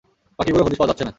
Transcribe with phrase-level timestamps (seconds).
[0.37, 1.09] বাকিগুলোর হদিশ পাওয়া যাচ্ছে না!